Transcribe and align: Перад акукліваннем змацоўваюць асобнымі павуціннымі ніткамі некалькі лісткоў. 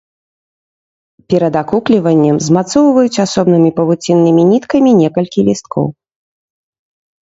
Перад 1.33 1.53
акукліваннем 1.63 2.41
змацоўваюць 2.47 3.21
асобнымі 3.27 3.69
павуціннымі 3.79 4.43
ніткамі 4.51 4.99
некалькі 5.05 5.39
лісткоў. 5.55 5.85